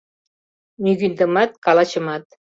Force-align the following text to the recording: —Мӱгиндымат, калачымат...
—Мӱгиндымат, 0.83 1.51
калачымат... 1.65 2.23